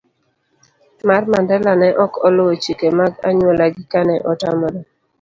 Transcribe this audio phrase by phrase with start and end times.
[0.97, 0.99] C.
[1.07, 4.79] mar Mandela ne ok oluwo chike mag anyuolagi kane otamore